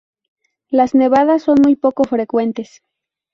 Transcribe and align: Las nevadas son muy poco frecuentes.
Las 0.71 0.95
nevadas 0.95 1.43
son 1.43 1.57
muy 1.61 1.75
poco 1.75 2.05
frecuentes. 2.05 2.81